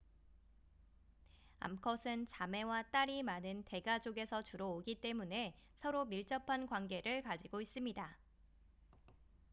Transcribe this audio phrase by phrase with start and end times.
[1.59, 8.17] 암컷은 자매와 딸이 많은 대가족에서 주로 오기 때문에 서로 밀접한 관계를 가지고 있습니다